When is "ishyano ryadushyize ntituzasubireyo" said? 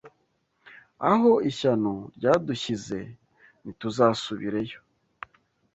1.49-4.79